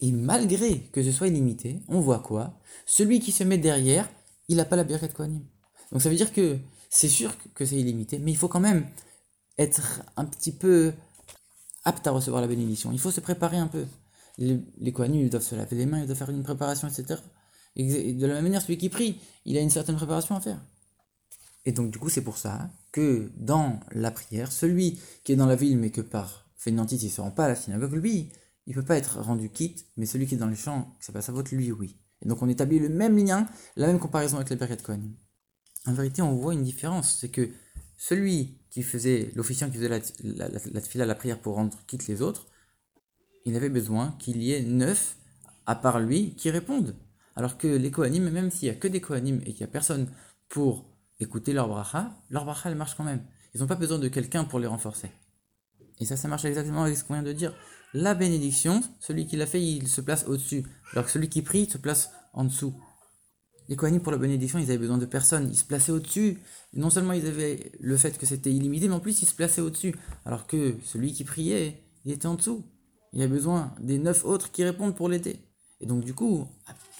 Et 0.00 0.12
malgré 0.12 0.80
que 0.92 1.02
ce 1.02 1.12
soit 1.12 1.28
illimité, 1.28 1.82
on 1.88 2.00
voit 2.00 2.20
quoi? 2.20 2.58
Celui 2.86 3.20
qui 3.20 3.32
se 3.32 3.44
met 3.44 3.58
derrière, 3.58 4.08
il 4.48 4.56
n'a 4.56 4.64
pas 4.64 4.76
la 4.76 4.84
Birkat 4.84 5.08
Kohanim. 5.08 5.44
Donc 5.92 6.02
ça 6.02 6.08
veut 6.08 6.16
dire 6.16 6.32
que 6.32 6.58
c'est 6.90 7.08
sûr 7.08 7.34
que 7.54 7.64
c'est 7.64 7.76
illimité, 7.76 8.18
mais 8.18 8.30
il 8.30 8.36
faut 8.36 8.48
quand 8.48 8.60
même 8.60 8.86
être 9.58 10.02
un 10.16 10.24
petit 10.24 10.52
peu 10.52 10.92
apte 11.84 12.06
à 12.06 12.10
recevoir 12.10 12.40
la 12.40 12.48
bénédiction. 12.48 12.92
Il 12.92 13.00
faut 13.00 13.10
se 13.10 13.20
préparer 13.20 13.56
un 13.56 13.66
peu. 13.66 13.86
Les, 14.38 14.60
les 14.78 14.92
Kohanim, 14.92 15.20
ils 15.20 15.30
doivent 15.30 15.42
se 15.42 15.56
laver 15.56 15.76
les 15.76 15.86
mains, 15.86 16.00
ils 16.00 16.06
doivent 16.06 16.18
faire 16.18 16.30
une 16.30 16.44
préparation, 16.44 16.86
etc. 16.86 17.20
De 17.78 18.26
la 18.26 18.34
même 18.34 18.44
manière, 18.44 18.62
celui 18.62 18.76
qui 18.76 18.88
prie, 18.88 19.20
il 19.44 19.56
a 19.56 19.60
une 19.60 19.70
certaine 19.70 19.96
préparation 19.96 20.34
à 20.34 20.40
faire. 20.40 20.60
Et 21.64 21.72
donc, 21.72 21.90
du 21.90 21.98
coup, 21.98 22.08
c'est 22.08 22.22
pour 22.22 22.38
ça 22.38 22.70
que 22.92 23.30
dans 23.36 23.80
la 23.92 24.10
prière, 24.10 24.50
celui 24.50 24.98
qui 25.22 25.32
est 25.32 25.36
dans 25.36 25.46
la 25.46 25.56
ville, 25.56 25.78
mais 25.78 25.90
que 25.90 26.00
par 26.00 26.50
fainéantise, 26.56 27.02
il 27.02 27.06
ne 27.06 27.12
se 27.12 27.20
rend 27.20 27.30
pas 27.30 27.44
à 27.44 27.48
la 27.48 27.56
synagogue, 27.56 27.92
lui, 27.92 28.30
il 28.66 28.74
ne 28.74 28.80
peut 28.80 28.86
pas 28.86 28.96
être 28.96 29.20
rendu 29.20 29.50
quitte, 29.50 29.86
mais 29.96 30.06
celui 30.06 30.26
qui 30.26 30.34
est 30.34 30.38
dans 30.38 30.48
les 30.48 30.56
champs, 30.56 30.96
c'est 30.98 31.12
pas 31.12 31.22
sa 31.22 31.32
faute, 31.32 31.50
lui, 31.50 31.70
oui. 31.70 31.96
Et 32.22 32.28
donc, 32.28 32.42
on 32.42 32.48
établit 32.48 32.80
le 32.80 32.88
même 32.88 33.16
lien, 33.16 33.46
la 33.76 33.86
même 33.86 33.98
comparaison 33.98 34.36
avec 34.36 34.50
la 34.50 34.56
période 34.56 34.82
Kohen. 34.82 35.14
En 35.86 35.92
vérité, 35.92 36.20
on 36.20 36.34
voit 36.34 36.54
une 36.54 36.64
différence, 36.64 37.18
c'est 37.20 37.28
que 37.28 37.48
celui 37.96 38.58
qui 38.70 38.82
faisait, 38.82 39.30
l'officiant 39.34 39.68
qui 39.68 39.76
faisait 39.76 39.88
la, 39.88 40.00
la, 40.22 40.48
la, 40.48 41.06
la 41.06 41.14
prière 41.14 41.40
pour 41.40 41.54
rendre 41.54 41.78
quitte 41.86 42.08
les 42.08 42.22
autres, 42.22 42.46
il 43.44 43.56
avait 43.56 43.70
besoin 43.70 44.16
qu'il 44.18 44.42
y 44.42 44.52
ait 44.52 44.62
neuf, 44.62 45.16
à 45.66 45.74
part 45.74 46.00
lui, 46.00 46.34
qui 46.34 46.50
répondent. 46.50 46.96
Alors 47.38 47.56
que 47.56 47.68
les 47.68 47.92
Kohanim, 47.92 48.28
même 48.30 48.50
s'il 48.50 48.68
n'y 48.68 48.74
a 48.74 48.78
que 48.80 48.88
des 48.88 49.00
Kohanim 49.00 49.40
et 49.46 49.52
qu'il 49.52 49.58
n'y 49.58 49.62
a 49.62 49.68
personne 49.68 50.08
pour 50.48 50.84
écouter 51.20 51.52
leur 51.52 51.68
bracha, 51.68 52.10
leur 52.30 52.44
bracha 52.44 52.68
elle 52.68 52.74
marche 52.74 52.96
quand 52.96 53.04
même. 53.04 53.22
Ils 53.54 53.60
n'ont 53.60 53.68
pas 53.68 53.76
besoin 53.76 54.00
de 54.00 54.08
quelqu'un 54.08 54.42
pour 54.42 54.58
les 54.58 54.66
renforcer. 54.66 55.12
Et 56.00 56.04
ça, 56.04 56.16
ça 56.16 56.26
marche 56.26 56.44
exactement 56.46 56.82
avec 56.82 56.96
ce 56.96 57.04
qu'on 57.04 57.14
vient 57.14 57.22
de 57.22 57.32
dire. 57.32 57.54
La 57.94 58.16
bénédiction, 58.16 58.82
celui 58.98 59.28
qui 59.28 59.36
l'a 59.36 59.46
fait, 59.46 59.62
il 59.62 59.86
se 59.86 60.00
place 60.00 60.26
au-dessus. 60.26 60.64
Alors 60.90 61.04
que 61.04 61.12
celui 61.12 61.28
qui 61.28 61.42
prie 61.42 61.70
se 61.70 61.78
place 61.78 62.10
en 62.32 62.42
dessous. 62.42 62.74
Les 63.68 63.76
Kohanim, 63.76 64.00
pour 64.00 64.10
la 64.10 64.18
bénédiction, 64.18 64.58
ils 64.58 64.64
avaient 64.64 64.76
besoin 64.78 64.98
de 64.98 65.06
personne. 65.06 65.48
Ils 65.48 65.56
se 65.56 65.64
plaçaient 65.64 65.92
au-dessus. 65.92 66.40
Non 66.72 66.90
seulement 66.90 67.12
ils 67.12 67.26
avaient 67.28 67.70
le 67.78 67.96
fait 67.96 68.18
que 68.18 68.26
c'était 68.26 68.50
illimité, 68.50 68.88
mais 68.88 68.94
en 68.94 69.00
plus 69.00 69.22
ils 69.22 69.26
se 69.26 69.34
plaçaient 69.34 69.60
au-dessus. 69.60 69.94
Alors 70.24 70.48
que 70.48 70.74
celui 70.82 71.12
qui 71.12 71.22
priait, 71.22 71.84
il 72.04 72.10
était 72.10 72.26
en 72.26 72.34
dessous. 72.34 72.64
Il 73.12 73.22
a 73.22 73.28
besoin 73.28 73.76
des 73.78 74.00
neuf 74.00 74.24
autres 74.24 74.50
qui 74.50 74.64
répondent 74.64 74.96
pour 74.96 75.08
l'aider. 75.08 75.38
Et 75.80 75.86
donc 75.86 76.04
du 76.04 76.12
coup, 76.12 76.46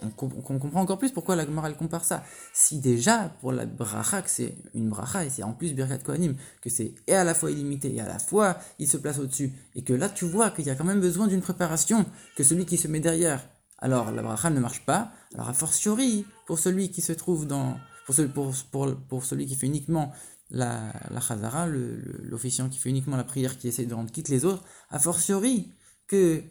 on, 0.02 0.10
comprend 0.10 0.80
encore 0.80 0.98
plus 0.98 1.10
pourquoi 1.10 1.34
la 1.34 1.44
Gemara 1.44 1.72
compare 1.72 2.04
ça. 2.04 2.22
Si 2.52 2.78
déjà 2.78 3.34
pour 3.40 3.50
la 3.50 3.66
bracha 3.66 4.22
que 4.22 4.30
c'est 4.30 4.54
une 4.74 4.88
bracha 4.88 5.24
et 5.24 5.30
c'est 5.30 5.42
en 5.42 5.52
plus 5.52 5.74
Birkat 5.74 5.98
Kohanim 5.98 6.36
que 6.62 6.70
c'est 6.70 6.94
et 7.08 7.14
à 7.14 7.24
la 7.24 7.34
fois 7.34 7.50
illimité 7.50 7.92
et 7.92 8.00
à 8.00 8.06
la 8.06 8.20
fois 8.20 8.58
il 8.78 8.88
se 8.88 8.96
place 8.96 9.18
au-dessus 9.18 9.52
et 9.74 9.82
que 9.82 9.92
là 9.92 10.08
tu 10.08 10.26
vois 10.26 10.50
qu'il 10.50 10.66
y 10.66 10.70
a 10.70 10.76
quand 10.76 10.84
même 10.84 11.00
besoin 11.00 11.26
d'une 11.26 11.40
préparation 11.40 12.06
que 12.36 12.44
celui 12.44 12.66
qui 12.66 12.76
se 12.76 12.86
met 12.86 13.00
derrière. 13.00 13.48
Alors 13.78 14.12
la 14.12 14.22
bracha 14.22 14.50
ne 14.50 14.60
marche 14.60 14.84
pas. 14.84 15.10
Alors 15.34 15.48
a 15.48 15.52
fortiori 15.52 16.24
pour 16.46 16.60
celui 16.60 16.90
qui 16.90 17.00
se 17.00 17.12
trouve 17.12 17.46
dans 17.46 17.76
pour, 18.06 18.14
celui, 18.14 18.28
pour, 18.30 18.54
pour, 18.70 18.96
pour 19.08 19.24
celui 19.24 19.46
qui 19.46 19.56
fait 19.56 19.66
uniquement 19.66 20.12
la, 20.50 20.92
la 21.10 21.20
chazara, 21.20 21.66
l'officiant 21.66 22.68
qui 22.68 22.78
fait 22.78 22.88
uniquement 22.88 23.16
la 23.16 23.24
prière 23.24 23.58
qui 23.58 23.68
essaie 23.68 23.84
de 23.84 23.94
rendre 23.94 24.10
quitte 24.10 24.28
les 24.28 24.44
autres, 24.44 24.64
a 24.90 24.98
fortiori 24.98 25.72
que 26.06 26.42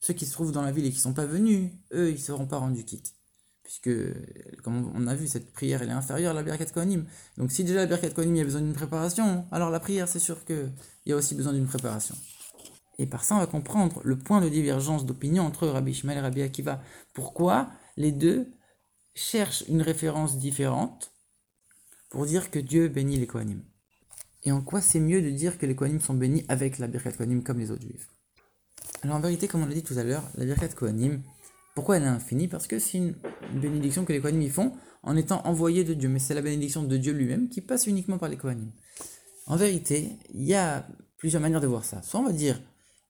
ceux 0.00 0.14
qui 0.14 0.26
se 0.26 0.32
trouvent 0.32 0.52
dans 0.52 0.62
la 0.62 0.72
ville 0.72 0.86
et 0.86 0.90
qui 0.90 0.96
ne 0.96 1.02
sont 1.02 1.14
pas 1.14 1.26
venus, 1.26 1.70
eux, 1.92 2.08
ils 2.08 2.14
ne 2.14 2.18
seront 2.18 2.46
pas 2.46 2.58
rendus 2.58 2.84
quittes. 2.84 3.14
Puisque, 3.62 3.90
comme 4.64 4.90
on 4.94 5.06
a 5.06 5.14
vu, 5.14 5.28
cette 5.28 5.52
prière, 5.52 5.82
elle 5.82 5.90
est 5.90 5.92
inférieure 5.92 6.32
à 6.32 6.34
la 6.34 6.42
Birkat 6.42 6.66
Kohanim. 6.66 7.04
Donc 7.36 7.52
si 7.52 7.62
déjà 7.62 7.80
la 7.80 7.86
Birkat 7.86 8.10
Kohanim, 8.10 8.34
il 8.34 8.40
a 8.40 8.44
besoin 8.44 8.62
d'une 8.62 8.72
préparation, 8.72 9.46
alors 9.52 9.70
la 9.70 9.78
prière, 9.78 10.08
c'est 10.08 10.18
sûr 10.18 10.44
qu'il 10.44 10.72
y 11.06 11.12
a 11.12 11.16
aussi 11.16 11.34
besoin 11.34 11.52
d'une 11.52 11.66
préparation. 11.66 12.16
Et 12.98 13.06
par 13.06 13.24
ça, 13.24 13.36
on 13.36 13.38
va 13.38 13.46
comprendre 13.46 14.00
le 14.04 14.18
point 14.18 14.40
de 14.40 14.48
divergence 14.48 15.06
d'opinion 15.06 15.44
entre 15.44 15.68
Rabbi 15.68 15.92
Ishmael 15.92 16.18
et 16.18 16.20
Rabbi 16.20 16.42
Akiva. 16.42 16.82
Pourquoi 17.14 17.70
les 17.96 18.12
deux 18.12 18.52
cherchent 19.14 19.64
une 19.68 19.82
référence 19.82 20.38
différente 20.38 21.12
pour 22.10 22.26
dire 22.26 22.50
que 22.50 22.58
Dieu 22.58 22.88
bénit 22.88 23.18
les 23.18 23.26
Kohanim? 23.26 23.62
Et 24.42 24.52
en 24.52 24.62
quoi 24.62 24.80
c'est 24.80 25.00
mieux 25.00 25.22
de 25.22 25.30
dire 25.30 25.58
que 25.58 25.66
les 25.66 25.76
Kohanim 25.76 26.00
sont 26.00 26.14
bénis 26.14 26.44
avec 26.48 26.78
la 26.78 26.88
Birkat 26.88 27.12
Kohanim 27.12 27.42
comme 27.42 27.58
les 27.58 27.70
autres 27.70 27.82
juifs? 27.82 28.08
Alors 29.02 29.16
en 29.16 29.20
vérité, 29.20 29.48
comme 29.48 29.62
on 29.62 29.66
l'a 29.66 29.74
dit 29.74 29.82
tout 29.82 29.96
à 29.96 30.04
l'heure, 30.04 30.22
la 30.34 30.44
Birkat 30.44 30.68
Kohanim, 30.68 31.22
Pourquoi 31.74 31.96
elle 31.96 32.02
est 32.02 32.06
infinie? 32.06 32.48
Parce 32.48 32.66
que 32.66 32.78
c'est 32.78 32.98
une 32.98 33.14
bénédiction 33.54 34.04
que 34.04 34.12
les 34.12 34.20
Kohanim 34.20 34.42
y 34.42 34.50
font 34.50 34.72
en 35.02 35.16
étant 35.16 35.40
envoyés 35.46 35.84
de 35.84 35.94
Dieu. 35.94 36.08
Mais 36.08 36.18
c'est 36.18 36.34
la 36.34 36.42
bénédiction 36.42 36.82
de 36.82 36.96
Dieu 36.96 37.12
lui-même 37.12 37.48
qui 37.48 37.60
passe 37.60 37.86
uniquement 37.86 38.18
par 38.18 38.28
les 38.28 38.36
Kohanim. 38.36 38.70
En 39.46 39.56
vérité, 39.56 40.18
il 40.34 40.44
y 40.44 40.54
a 40.54 40.86
plusieurs 41.16 41.40
manières 41.40 41.60
de 41.60 41.66
voir 41.66 41.84
ça. 41.84 42.02
Soit 42.02 42.20
on 42.20 42.24
va 42.24 42.32
dire 42.32 42.60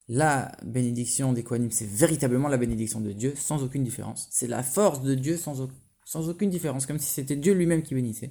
la 0.08 0.52
bénédiction 0.64 1.32
des 1.32 1.42
Kohanim, 1.42 1.70
c'est 1.70 1.88
véritablement 1.88 2.48
la 2.48 2.56
bénédiction 2.56 3.00
de 3.00 3.12
Dieu, 3.12 3.34
sans 3.36 3.62
aucune 3.62 3.84
différence. 3.84 4.28
C'est 4.30 4.48
la 4.48 4.62
force 4.62 5.02
de 5.02 5.14
Dieu 5.14 5.36
sans, 5.36 5.68
sans 6.04 6.28
aucune 6.28 6.50
différence, 6.50 6.86
comme 6.86 6.98
si 6.98 7.10
c'était 7.10 7.36
Dieu 7.36 7.54
lui-même 7.54 7.82
qui 7.82 7.94
bénissait. 7.94 8.30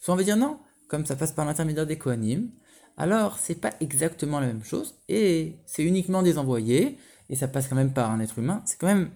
Soit 0.00 0.14
on 0.14 0.16
va 0.16 0.22
dire 0.22 0.36
non, 0.36 0.58
comme 0.88 1.04
ça 1.06 1.16
passe 1.16 1.32
par 1.32 1.44
l'intermédiaire 1.44 1.86
des 1.86 1.98
Kohanim, 1.98 2.50
alors 2.96 3.38
c'est 3.38 3.60
pas 3.60 3.72
exactement 3.80 4.40
la 4.40 4.46
même 4.46 4.64
chose, 4.64 4.94
et 5.08 5.56
c'est 5.66 5.84
uniquement 5.84 6.22
des 6.22 6.38
envoyés, 6.38 6.98
et 7.28 7.36
ça 7.36 7.48
passe 7.48 7.68
quand 7.68 7.76
même 7.76 7.92
par 7.92 8.10
un 8.10 8.20
être 8.20 8.38
humain, 8.38 8.62
c'est 8.66 8.78
quand 8.78 8.86
même 8.86 9.10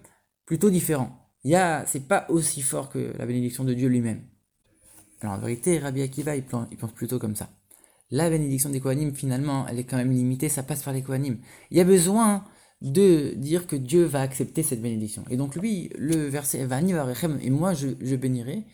plutôt 0.45 0.69
différent. 0.69 1.17
Il 1.43 1.51
y 1.51 1.55
a, 1.55 1.85
c'est 1.87 2.07
pas 2.07 2.25
aussi 2.29 2.61
fort 2.61 2.89
que 2.89 3.13
la 3.17 3.25
bénédiction 3.25 3.63
de 3.63 3.73
Dieu 3.73 3.89
lui-même. 3.89 4.21
Alors 5.21 5.35
en 5.35 5.39
vérité, 5.39 5.79
Rabbi 5.79 6.01
Akiva, 6.01 6.35
il 6.35 6.43
pense 6.43 6.91
plutôt 6.93 7.19
comme 7.19 7.35
ça 7.35 7.49
la 8.11 8.29
bénédiction 8.29 8.69
des 8.69 8.79
Kohanim, 8.79 9.15
finalement, 9.15 9.65
elle 9.67 9.79
est 9.79 9.85
quand 9.85 9.97
même 9.97 10.11
limitée, 10.11 10.49
ça 10.49 10.63
passe 10.63 10.83
par 10.83 10.93
les 10.93 11.01
Kohanim. 11.01 11.37
Il 11.71 11.77
y 11.77 11.81
a 11.81 11.85
besoin 11.85 12.43
de 12.81 13.33
dire 13.35 13.67
que 13.67 13.75
Dieu 13.75 14.03
va 14.03 14.21
accepter 14.21 14.63
cette 14.63 14.81
bénédiction. 14.81 15.23
Et 15.29 15.37
donc 15.37 15.55
lui, 15.55 15.89
le 15.97 16.27
verset 16.27 16.59
et 16.59 17.49
moi 17.49 17.73
je, 17.73 17.89
je, 18.01 18.15
bénirai. 18.15 18.65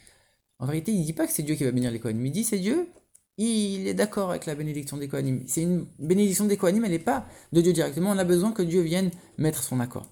En 0.59 0.65
vérité, 0.65 0.91
il 0.91 1.01
ne 1.01 1.05
dit 1.05 1.13
pas 1.13 1.27
que 1.27 1.33
c'est 1.33 1.43
Dieu 1.43 1.55
qui 1.55 1.65
va 1.65 1.71
bénir 1.71 1.91
les 1.91 1.99
Kohanim, 1.99 2.25
il 2.25 2.31
dit 2.31 2.43
c'est 2.43 2.57
Dieu, 2.57 2.87
il 3.37 3.87
est 3.87 3.93
d'accord 3.93 4.31
avec 4.31 4.45
la 4.45 4.55
bénédiction 4.55 4.97
des 4.97 5.07
Kohanim. 5.07 5.43
C'est 5.47 5.61
une 5.61 5.87
bénédiction 5.99 6.45
des 6.45 6.57
Kohanim, 6.57 6.83
elle 6.85 6.91
n'est 6.91 6.99
pas 6.99 7.25
de 7.51 7.61
Dieu 7.61 7.73
directement, 7.73 8.11
on 8.11 8.17
a 8.17 8.23
besoin 8.23 8.51
que 8.51 8.63
Dieu 8.63 8.81
vienne 8.81 9.11
mettre 9.37 9.63
son 9.63 9.79
accord. 9.79 10.07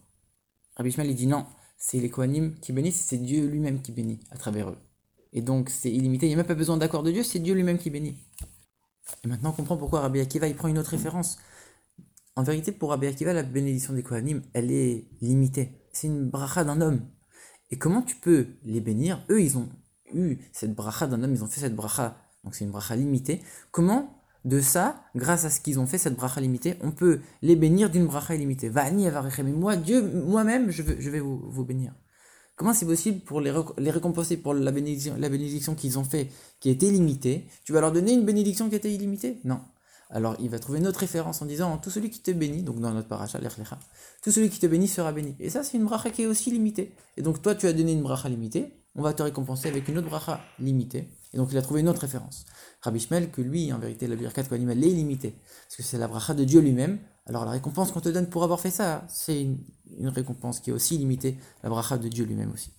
Rabbi 0.75 0.89
Ishmael, 0.89 1.09
il 1.09 1.15
dit 1.15 1.27
non, 1.27 1.45
c'est 1.77 1.99
les 1.99 2.09
Kohanim 2.09 2.55
qui 2.61 2.73
bénissent, 2.73 3.01
c'est 3.01 3.17
Dieu 3.17 3.47
lui-même 3.47 3.81
qui 3.81 3.91
bénit 3.91 4.19
à 4.31 4.37
travers 4.37 4.69
eux. 4.69 4.77
Et 5.33 5.41
donc 5.41 5.69
c'est 5.69 5.91
illimité, 5.91 6.27
il 6.27 6.29
n'y 6.29 6.35
a 6.35 6.37
même 6.37 6.45
pas 6.45 6.55
besoin 6.55 6.77
d'accord 6.77 7.03
de 7.03 7.11
Dieu, 7.11 7.23
c'est 7.23 7.39
Dieu 7.39 7.53
lui-même 7.53 7.77
qui 7.77 7.89
bénit. 7.89 8.17
Et 9.23 9.27
maintenant, 9.27 9.49
on 9.51 9.53
comprend 9.53 9.77
pourquoi 9.77 10.01
Rabbi 10.01 10.19
Akiva 10.19 10.47
il 10.47 10.55
prend 10.55 10.67
une 10.67 10.77
autre 10.77 10.91
référence. 10.91 11.37
En 12.35 12.43
vérité, 12.43 12.71
pour 12.71 12.89
Rabbi 12.89 13.07
Akiva, 13.07 13.33
la 13.33 13.43
bénédiction 13.43 13.93
des 13.93 14.03
Kohanim, 14.03 14.41
elle 14.53 14.71
est 14.71 15.07
limitée. 15.21 15.71
C'est 15.93 16.07
une 16.07 16.29
bracha 16.29 16.63
d'un 16.63 16.81
homme. 16.81 17.07
Et 17.71 17.77
comment 17.77 18.01
tu 18.01 18.15
peux 18.15 18.47
les 18.63 18.81
bénir? 18.81 19.23
Eux, 19.29 19.41
ils 19.41 19.57
ont 19.57 19.69
eu 20.13 20.37
cette 20.51 20.75
bracha 20.75 21.07
d'un 21.07 21.23
homme, 21.23 21.33
ils 21.33 21.43
ont 21.43 21.47
fait 21.47 21.61
cette 21.61 21.75
bracha, 21.75 22.17
donc 22.45 22.55
c'est 22.55 22.63
une 22.63 22.71
bracha 22.71 22.95
limitée. 22.95 23.41
Comment, 23.71 24.21
de 24.45 24.61
ça, 24.61 25.03
grâce 25.15 25.43
à 25.43 25.49
ce 25.49 25.59
qu'ils 25.59 25.79
ont 25.79 25.87
fait, 25.87 25.97
cette 25.97 26.15
bracha 26.15 26.39
limitée, 26.39 26.75
on 26.81 26.91
peut 26.91 27.19
les 27.41 27.55
bénir 27.55 27.89
d'une 27.89 28.05
bracha 28.05 28.35
illimitée? 28.35 28.69
Vani 28.69 29.07
Mais 29.09 29.43
moi, 29.51 29.75
Dieu, 29.75 30.01
moi-même, 30.01 30.69
je, 30.69 30.83
vais 30.83 31.19
vous, 31.19 31.65
bénir. 31.65 31.93
Comment 32.55 32.73
c'est 32.73 32.85
possible 32.85 33.19
pour 33.21 33.41
les, 33.41 33.51
récompenser 33.89 34.37
pour 34.37 34.53
la 34.53 34.71
bénédiction, 34.71 35.75
qu'ils 35.75 35.99
ont 35.99 36.05
fait, 36.05 36.29
qui 36.59 36.69
était 36.69 36.91
limitée 36.91 37.47
Tu 37.65 37.73
vas 37.73 37.81
leur 37.81 37.91
donner 37.91 38.13
une 38.13 38.23
bénédiction 38.23 38.69
qui 38.69 38.75
était 38.75 38.93
illimitée? 38.93 39.39
Non. 39.43 39.59
Alors 40.11 40.35
il 40.39 40.49
va 40.49 40.59
trouver 40.59 40.77
une 40.77 40.85
autre 40.85 40.99
référence 40.99 41.41
en 41.41 41.45
disant 41.47 41.79
tout 41.79 41.89
celui 41.89 42.11
qui 42.11 42.21
te 42.21 42.29
bénit, 42.29 42.61
donc 42.61 42.79
dans 42.79 42.91
notre 42.91 43.07
paracha, 43.07 43.39
tout 44.21 44.31
celui 44.31 44.51
qui 44.51 44.59
te 44.59 44.67
bénit 44.67 44.87
sera 44.87 45.11
béni. 45.11 45.35
Et 45.39 45.49
ça, 45.49 45.63
c'est 45.63 45.77
une 45.77 45.85
bracha 45.85 46.11
qui 46.11 46.21
est 46.21 46.27
aussi 46.27 46.51
limitée. 46.51 46.93
Et 47.17 47.23
donc 47.23 47.41
toi, 47.41 47.55
tu 47.55 47.65
as 47.65 47.73
donné 47.73 47.93
une 47.93 48.03
bracha 48.03 48.29
limitée, 48.29 48.84
on 48.95 49.01
va 49.01 49.13
te 49.13 49.23
récompenser 49.23 49.67
avec 49.67 49.87
une 49.87 49.97
autre 49.97 50.09
bracha 50.09 50.41
limitée. 50.59 51.09
Et 51.33 51.37
donc 51.37 51.49
il 51.51 51.57
a 51.57 51.61
trouvé 51.61 51.81
une 51.81 51.89
autre 51.89 52.01
référence. 52.01 52.45
Rabbi 52.81 52.99
Shmuel, 52.99 53.29
que 53.29 53.41
lui, 53.41 53.73
en 53.73 53.79
vérité, 53.79 54.07
la 54.07 54.15
birkat 54.15 54.43
Kohanim, 54.43 54.69
elle 54.69 54.83
est 54.83 54.89
limitée. 54.89 55.35
Parce 55.65 55.75
que 55.75 55.83
c'est 55.83 55.97
la 55.97 56.07
bracha 56.07 56.33
de 56.33 56.43
Dieu 56.43 56.61
lui-même. 56.61 56.99
Alors 57.25 57.43
la 57.43 57.51
récompense 57.51 57.91
qu'on 57.91 58.01
te 58.01 58.09
donne 58.09 58.29
pour 58.29 58.43
avoir 58.43 58.59
fait 58.59 58.71
ça, 58.71 59.03
c'est 59.09 59.41
une, 59.41 59.57
une 59.97 60.09
récompense 60.09 60.59
qui 60.59 60.69
est 60.69 60.73
aussi 60.73 60.97
limitée, 60.97 61.37
la 61.63 61.69
bracha 61.69 61.97
de 61.97 62.07
Dieu 62.07 62.25
lui-même 62.25 62.51
aussi. 62.51 62.71